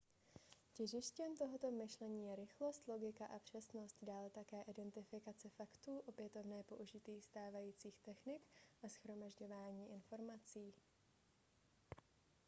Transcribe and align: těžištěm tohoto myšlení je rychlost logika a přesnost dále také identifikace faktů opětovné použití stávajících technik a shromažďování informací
těžištěm 0.73 1.37
tohoto 1.37 1.71
myšlení 1.71 2.27
je 2.27 2.35
rychlost 2.35 2.87
logika 2.87 3.25
a 3.25 3.39
přesnost 3.39 3.97
dále 4.03 4.29
také 4.29 4.61
identifikace 4.61 5.49
faktů 5.49 5.97
opětovné 5.99 6.63
použití 6.63 7.21
stávajících 7.21 7.99
technik 7.99 8.41
a 8.83 8.87
shromažďování 8.89 9.91
informací 9.93 10.73